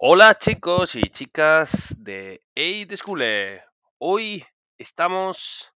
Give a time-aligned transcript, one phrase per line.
[0.00, 3.24] Hola chicos y chicas de Aid School.
[3.98, 4.46] Hoy
[4.78, 5.72] estamos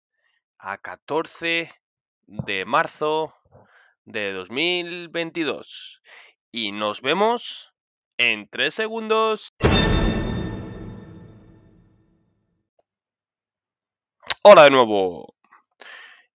[0.57, 1.69] a 14
[2.27, 3.35] de marzo
[4.05, 6.01] de 2022
[6.53, 7.73] y nos vemos
[8.17, 9.49] en 3 segundos.
[14.43, 15.35] Hola de nuevo.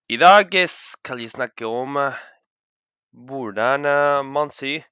[0.08, 1.96] Idag skal jeg snakke om
[3.12, 3.80] hvordan
[4.28, 4.84] man sier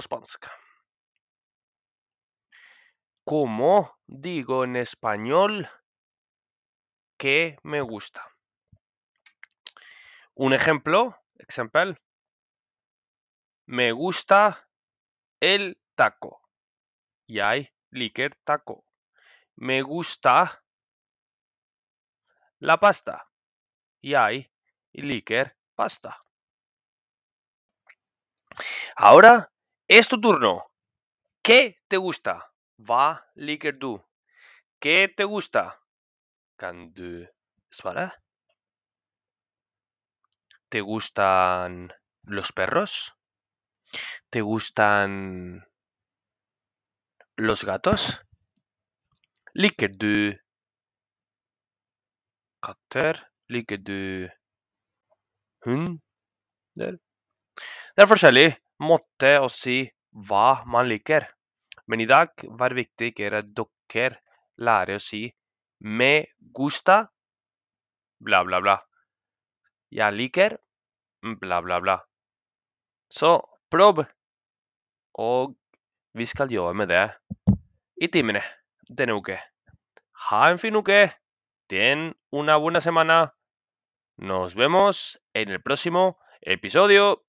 [0.00, 0.46] spansk.
[3.24, 5.68] ¿Cómo digo en español
[7.16, 8.26] que me gusta?
[10.34, 11.96] Un ejemplo, example.
[13.66, 14.68] Me gusta
[15.40, 16.40] el taco.
[17.28, 18.84] Jeg liker taco.
[19.56, 20.64] Me gusta
[22.58, 23.28] la pasta.
[24.02, 24.50] Jeg
[24.92, 26.16] liker pasta.
[28.96, 29.49] Ahora
[29.90, 30.70] es tu turno.
[31.42, 32.52] ¿Qué te gusta?
[32.78, 33.98] Hva liker du?
[34.78, 35.80] ¿Qué te gusta?
[36.56, 37.26] Kan du
[37.70, 38.12] svare?
[40.68, 41.90] ¿Te gustan
[42.22, 43.12] los perros?
[44.30, 45.66] ¿Te gustan
[47.34, 48.20] los gatos?
[49.54, 50.38] Liker du
[52.62, 53.26] katter?
[53.48, 54.30] Liker du
[55.66, 57.00] hunder?
[57.96, 58.50] Det er forskjellig
[58.80, 59.84] måte å si
[60.28, 61.26] hva man liker.
[61.86, 64.20] Men i dag var det viktig at dere
[64.60, 65.26] lærer å si
[65.80, 67.06] me gusta
[68.20, 68.76] bla, bla, bla.
[69.90, 70.56] Jeg liker
[71.22, 71.96] bla, bla, bla.
[73.10, 74.04] Så prøv,
[75.18, 75.56] og
[76.14, 77.06] vi skal jobbe med det
[78.00, 78.42] i timene.
[80.30, 81.10] Ha en fin uke.
[81.68, 83.34] Ten una buena semana.
[84.16, 87.22] Nos vemos en el próximo episodio.